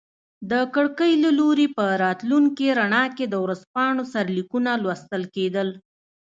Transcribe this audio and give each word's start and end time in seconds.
د 0.51 0.53
کړکۍ 0.75 1.13
له 1.23 1.29
لوري 1.39 1.67
په 1.77 1.85
راتلونکي 2.03 2.67
رڼا 2.79 3.05
کې 3.15 3.25
د 3.29 3.35
ورځپاڼو 3.45 4.03
سرلیکونه 4.13 4.71
لوستل 4.83 5.23
کیدل. 5.35 5.67